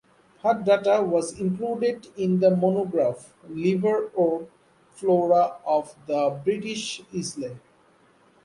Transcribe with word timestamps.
Her 0.41 0.55
data 0.55 1.03
was 1.03 1.39
included 1.39 2.07
in 2.17 2.39
the 2.39 2.55
monograph 2.55 3.35
"Liverwort 3.47 4.47
flora 4.89 5.57
of 5.63 5.93
the 6.07 6.41
British 6.43 7.03
Isles". 7.13 7.37